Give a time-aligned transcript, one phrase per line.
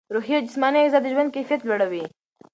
[0.15, 2.03] روحي او جسماني غذا د ژوند کیفیت لوړوي.